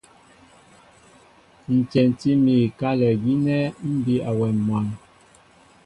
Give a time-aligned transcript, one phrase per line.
[1.89, 3.61] Tyɛntí mi kálɛ gínɛ́
[3.95, 4.85] mbí awɛm mwǎn.